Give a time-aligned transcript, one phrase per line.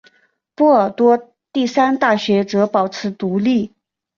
[0.55, 3.75] 波尔多第三大学则保持独立。